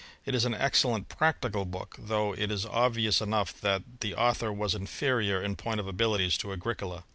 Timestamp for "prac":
1.09-1.41